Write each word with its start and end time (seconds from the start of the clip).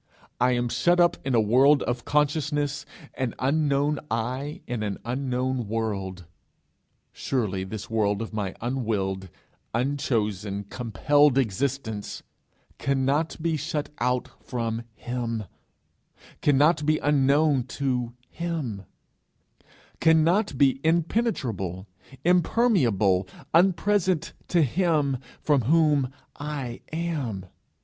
I 0.39 0.53
am 0.53 0.67
shut 0.69 0.99
up 0.99 1.17
in 1.23 1.35
a 1.35 1.39
world 1.39 1.83
of 1.83 2.05
consciousness, 2.05 2.87
an 3.13 3.35
unknown 3.37 3.99
I 4.09 4.61
in 4.65 4.81
an 4.81 4.97
unknown 5.05 5.67
world: 5.67 6.25
surely 7.11 7.63
this 7.63 7.87
world 7.87 8.19
of 8.19 8.33
my 8.33 8.55
unwilled, 8.61 9.29
unchosen, 9.75 10.63
compelled 10.63 11.37
existence, 11.37 12.23
cannot 12.79 13.39
be 13.43 13.55
shut 13.55 13.89
out 13.99 14.29
from 14.43 14.81
him, 14.95 15.43
cannot 16.41 16.83
be 16.83 16.97
unknown 16.97 17.65
to 17.77 18.13
him, 18.27 18.85
cannot 19.99 20.57
be 20.57 20.81
impenetrable, 20.83 21.85
impermeable, 22.25 23.27
unpresent 23.53 24.33
to 24.47 24.63
him 24.63 25.19
from 25.43 25.61
whom 25.65 26.11
I 26.37 26.81
am! 26.91 27.45